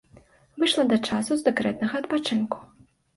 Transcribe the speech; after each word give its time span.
Выйшла 0.61 0.85
да 0.91 0.97
часу 1.07 1.37
з 1.41 1.45
дэкрэтнага 1.49 1.93
адпачынку. 2.05 2.59